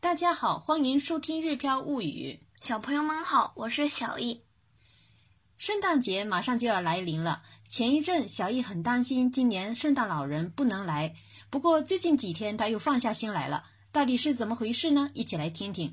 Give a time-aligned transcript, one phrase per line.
[0.00, 2.40] 大家好，欢迎收听《日飘物语》。
[2.66, 4.40] 小朋友们好，我是小易。
[5.58, 7.42] 圣诞节马上就要来临了。
[7.68, 11.14] 前一阵，小易很担心今年圣诞老人不能来。
[11.50, 13.64] 不过最近几天，他又放下心来了。
[13.92, 15.10] 到底是怎么回事呢？
[15.12, 15.92] 一起来听听。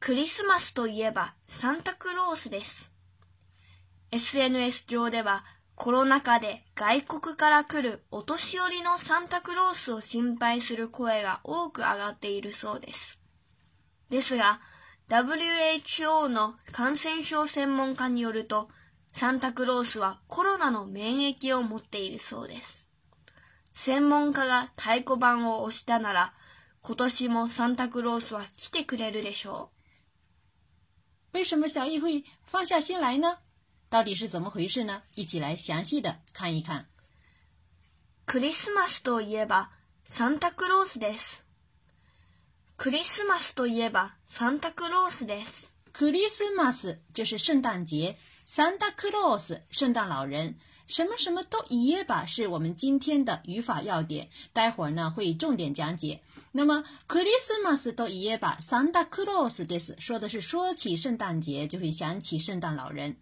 [0.00, 2.90] クリスマスといえばサンタクロースです。
[4.10, 5.59] SNS 上では。
[5.82, 13.18] コロナ禍で外国から来るお年寄りのサンタクロースを心配する声が多く上がっているそうです。
[14.10, 14.60] ですが、
[15.08, 18.68] WHO の感染症専門家によると、
[19.14, 22.86] サンタクロースはコロナの免疫を持っているそうです。
[23.72, 26.34] 専門家が太鼓判を押したなら、
[26.82, 29.70] 今年もサンタクロースは来てくれるでしょ
[31.32, 31.38] う。
[31.38, 33.38] 为什么小易会放下心来呢？
[33.90, 35.02] 到底是怎么回事呢？
[35.16, 36.86] 一起来详细的看一看。
[38.24, 39.66] Christmas といえば
[40.08, 41.40] サンタクロースです。
[42.78, 45.68] Christmas といえばサンタクロースです。
[45.92, 50.54] Christmas 就是圣诞节，s a n t a c l ロース圣诞老人。
[50.86, 56.22] 什么什么都言えば是我们今天的语法要点，待会儿呢会重点讲解。
[56.52, 63.16] 那么 Christmas といえばサンタクロースです说的是说起圣诞节就会想起圣诞老人。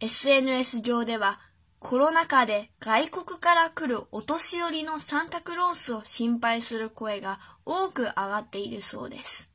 [0.00, 1.40] SNS 上では
[1.80, 9.48] コロナ禍で外国から来るお年寄りのサンタクロースを心配する声が多く上がっているそうです。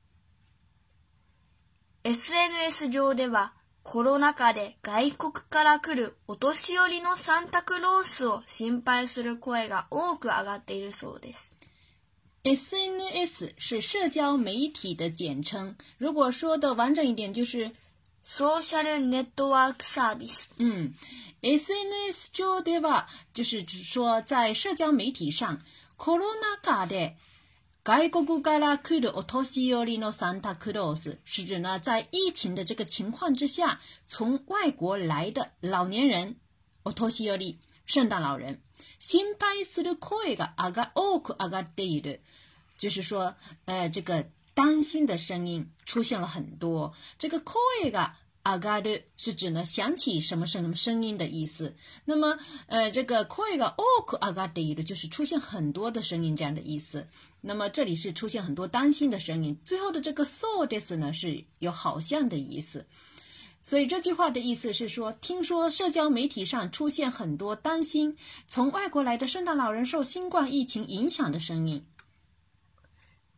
[2.03, 11.55] SNS 上ではコロナ禍で外国から来るお年寄りのサンタクロースを心配する声が多く上がっているそうです。
[12.44, 17.72] SNS 是社交媒体的简称，如果说的完整一点，就是
[18.25, 20.49] ソーシャルネットワークサービス。
[21.41, 25.59] s n s 上では就是说在社交媒体上、
[25.97, 27.17] コロナ禍で
[27.83, 36.38] 外国から来るお年寄りのサンタクロース，是指呢在疫情的这个情况之下，从外国来的老年人，
[36.85, 38.61] お年寄り，圣诞老人，
[39.00, 42.22] 心配する声が上が多く上がっている，
[42.78, 43.35] 就是说，
[43.66, 46.94] 呃，这个担心的声音出现了很多。
[47.18, 47.53] 这个 k
[47.84, 51.75] l i g a a g a d 是指呢，响起什么什么声音的意思。
[52.06, 52.38] 那么，
[52.68, 57.08] 呃，这个 call i g a oku agaru 就是出现很多的声音这样的意思。
[57.41, 59.58] 那么，这里是出现很多担心的声音。
[59.64, 62.85] 最后的这个 sodes 呢，是有好像的意思。
[63.66, 71.85] 所以这句话的意思是说，听说社交媒体上出现很多担心从外国来的圣诞老人受新冠疫情影响的声音。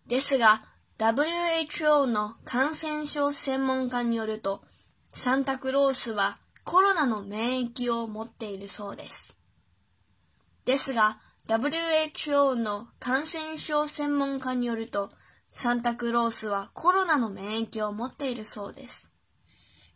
[0.08, 0.75] 第四个。
[0.98, 4.62] WHO の感染症専門家によると、
[5.10, 9.36] サンタクロースはコロナの免疫を持っているそうです。
[10.64, 11.18] ですが、
[11.50, 15.12] WHO の感染症専門家によると、
[15.52, 19.12] サンタクロースはコロナの免疫を持っているそうです。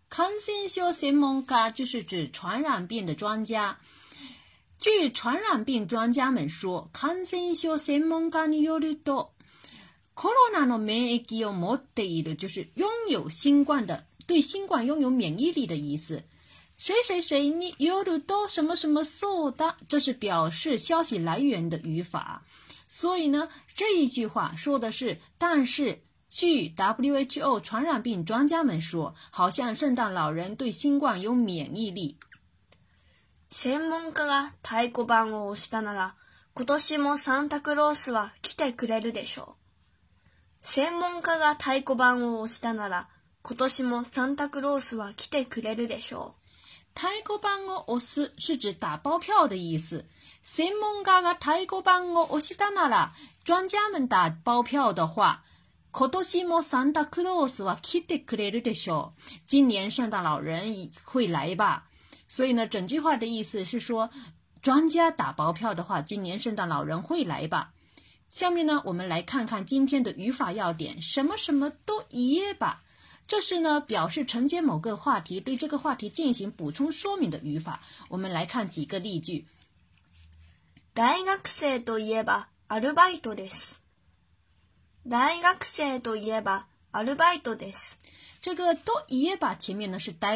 [0.10, 3.78] 感染症専門家就是指传染病的专家。
[4.78, 9.32] 据传染病专家们说，感染症専門家によると、
[10.22, 16.22] Corona の免疫を持っている就是拥有新冠的，对新冠拥有免疫力的意思。
[16.78, 18.20] 谁谁谁，你有的
[18.50, 22.44] 什么什么受到，这是表示消息来源的语法。
[22.86, 32.18] 所以呢，这一句话说的是，但是据 WHO 传染病专家们说，好像圣诞老人对新冠有免疫力。
[33.54, 36.16] 専門家が太鼓判をしたなら、
[36.54, 39.59] 今年もサンタクロースは来てくれるでしょう。
[40.62, 43.08] 専門家が太鼓判を押したなら、
[43.44, 47.00] 今年もサンタクロースは来てくれるでしょう。
[47.00, 50.04] 太鼓判を押す是指打包票的意思。
[50.44, 53.12] 専門家が太鼓判を押したなら、
[53.46, 55.44] 专家们打包票的话、
[55.92, 59.22] 今年もサンタクロースは来てくれるでしょう。
[59.50, 60.54] 今年圣诞老人
[61.06, 61.86] 会来吧。
[62.28, 64.10] 所以呢，整句话的意思是说，
[64.62, 67.72] 专家打包票的话，今年圣诞老人会来吧。
[68.30, 71.02] 下面呢，我们来看看今天的语法要点。
[71.02, 72.84] 什么什么都言吧，
[73.28, 77.82] 这是呢表示承接某个话题，对这个话题进行补充说明的语法。
[78.10, 79.48] 我们来看几个例句。
[80.94, 83.80] 大学生といえばアルバイトです。
[85.10, 86.69] 大学生といえば。
[86.92, 87.98] アルバイトです。
[88.42, 90.36] 这个都夜吧前面呢是大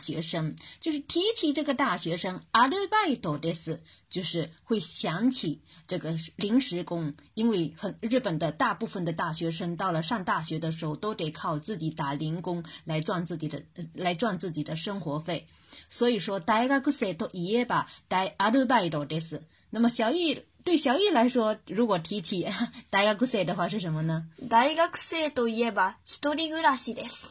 [0.00, 13.62] 学生，就是提起这个大学生，アルバイトです，就是会想起这个临时工，因为很日本的大部分的大学生到了上大学的时候，都得靠自己打零工来赚自己的
[13.94, 15.46] 来赚自己的生活费，
[15.90, 19.42] 所以说大学生都夜吧代アルバイトです。
[19.74, 22.46] 那么小雨对小雨来说，如果提起
[22.90, 24.28] 大学生的话是什么呢？
[24.48, 27.24] 大学生といえば一人暮らしです。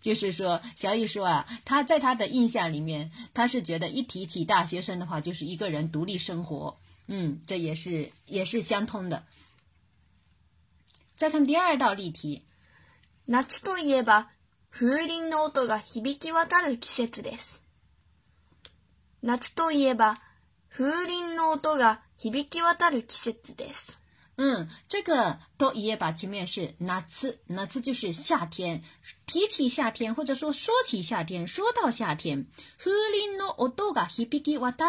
[0.00, 6.74] 就是说，小雨说啊，他在他的印象里面，他是觉得一提起大学生的话，就是一个人独立生活。
[7.08, 9.26] 嗯，这也是也是相通的。
[11.16, 12.44] 再看第二道例题，
[13.26, 14.28] 夏といえば、
[14.70, 17.60] 古いノーが響き渡る季節です。
[19.22, 20.16] 夏といえば
[20.74, 23.34] 風鈴の音が響き渡る季节。
[24.36, 26.10] 嗯，这个都一页吧。
[26.10, 27.40] 前面是哪次？
[27.48, 28.82] 哪次就是夏天。
[29.26, 32.46] 提起夏天，或者说说起夏天，说到夏天，
[32.78, 34.32] 风铃的音儿在回响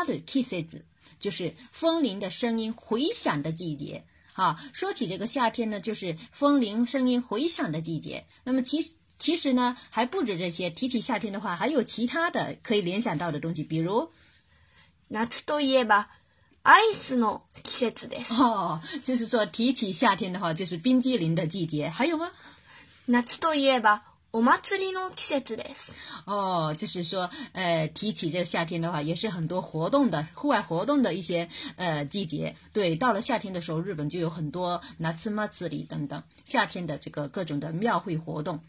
[0.08, 0.18] 的
[0.56, 0.86] 季节，
[1.20, 4.06] 就是风铃的声音回响的季节。
[4.36, 8.26] 啊，说起这个夏天呢，就是风铃声音回响的季节。
[8.46, 10.70] 那么，其其实呢，还不止这些。
[10.70, 14.10] 提起夏天的话，还有其他的可以联想到的东西，比如。
[15.14, 16.10] 夏といえば
[16.64, 18.34] アイスの季節です。
[18.34, 21.88] 哦，就是说提起夏天的话，就是冰激凌的季节。
[21.88, 22.32] 还有吗？
[23.06, 24.02] 夏つといえば
[24.32, 25.94] お祭りの季節です。
[26.26, 32.56] 哦，就是说，呃，提起这个夏天的话，也是很多活动的户外活动的一些呃季节。
[32.74, 38.62] 对，到了夏天的时候，日本就有很多ナツマツリ等等夏天的这个各种的庙会活动。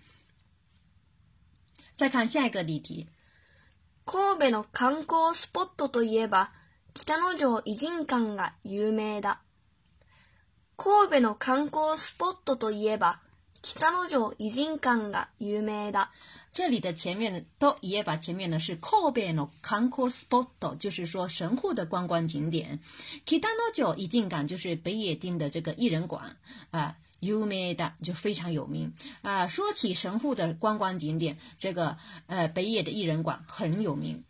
[1.96, 3.06] 再看下一个例题。
[4.06, 6.50] 神戸の観光スポットといえば、
[6.92, 9.40] 北の城偉人館が有名だ。
[10.76, 13.20] 神戸の観光スポットといえば、
[13.62, 16.12] 北の城偉人館が有名だ。
[16.52, 17.46] 这里的前面
[18.20, 22.78] 前面是神戸の観光スポット，就是说神户的观光景点。
[23.24, 23.40] 北
[23.72, 24.06] 城已
[24.46, 26.36] 就是北野町的这个艺人馆
[27.20, 29.46] 有名的就非常有名啊！
[29.46, 31.96] 说起神户的观光景点，这个
[32.26, 34.22] 呃北野的艺人馆很有名。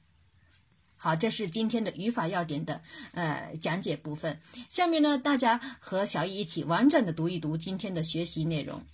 [0.97, 2.81] 好，这是今天的语法要点的
[3.13, 4.41] 呃讲解部分。
[4.69, 8.85] 下面呢，大家和小易一起完整的读一读今天的学习内容。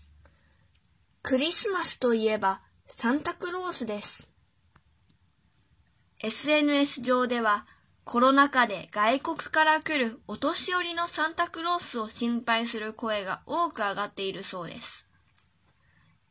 [1.22, 4.26] クリスマスといえばサンタクロースです。
[6.22, 7.66] SNS 上では。
[8.04, 15.06] コロナ禍で外国から来るお年寄りのサンタクロースを心配する声が多く上がっているそうです。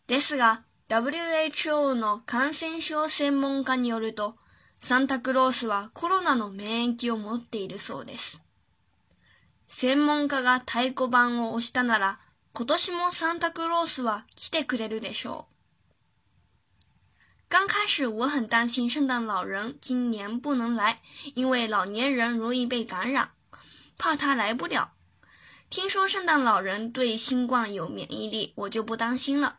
[0.08, 4.36] ですが、WHO の感染症専門家によると、
[4.82, 8.42] サンタクロースはコロナの免疫を持っているそうです。
[9.68, 12.20] 専門家が太鼓判を押したなら、
[12.54, 15.49] 今年もサンタクロースは来てくれるでしょう。
[17.50, 21.02] 刚开始我很担心圣诞老人今年不能来，
[21.34, 23.32] 因为老年人容易被感染，
[23.98, 24.92] 怕他来不了。
[25.68, 29.58] 听说圣诞老人对新冠有免疫力，我就不担心了。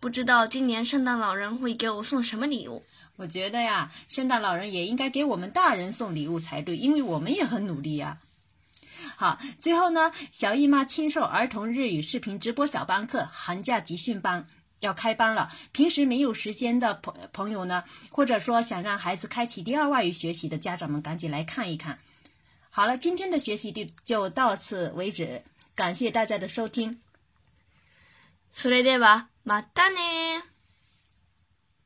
[0.00, 2.82] 不知道今年圣诞老人会给我送什么礼物？
[3.16, 8.16] 我觉得呀，圣诞老人也应该给我们大人送礼物才对，因为我们也很努力呀。
[9.16, 14.48] 好，最后呢，小姨妈亲授儿童日语视频直播小班课，寒假集训班。
[14.80, 21.98] 要开班了，平时没有时间的朋朋友呢，或者说想让孩子开启第二外语学习的家长们，赶紧来看一看。
[22.70, 25.42] 好了，今天的学习就就到此为止，
[25.74, 27.00] 感谢大家的收听。
[28.54, 30.57] それではまたね。